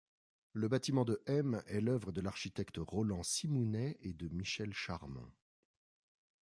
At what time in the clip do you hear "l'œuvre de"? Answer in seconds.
1.79-2.21